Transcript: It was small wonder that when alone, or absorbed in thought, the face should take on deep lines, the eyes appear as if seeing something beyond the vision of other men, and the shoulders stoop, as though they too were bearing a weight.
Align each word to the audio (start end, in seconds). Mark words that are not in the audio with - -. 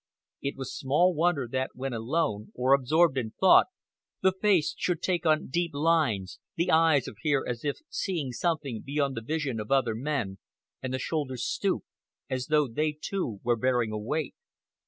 It 0.41 0.55
was 0.57 0.75
small 0.75 1.13
wonder 1.13 1.47
that 1.51 1.75
when 1.75 1.93
alone, 1.93 2.51
or 2.55 2.73
absorbed 2.73 3.19
in 3.19 3.33
thought, 3.39 3.67
the 4.23 4.31
face 4.31 4.73
should 4.75 4.99
take 4.99 5.27
on 5.27 5.49
deep 5.49 5.75
lines, 5.75 6.39
the 6.55 6.71
eyes 6.71 7.07
appear 7.07 7.45
as 7.47 7.63
if 7.63 7.77
seeing 7.87 8.31
something 8.31 8.81
beyond 8.83 9.15
the 9.15 9.21
vision 9.21 9.59
of 9.59 9.69
other 9.71 9.93
men, 9.93 10.39
and 10.81 10.91
the 10.91 10.97
shoulders 10.97 11.45
stoop, 11.45 11.83
as 12.31 12.47
though 12.47 12.67
they 12.67 12.97
too 12.99 13.41
were 13.43 13.55
bearing 13.55 13.91
a 13.91 13.99
weight. 13.99 14.33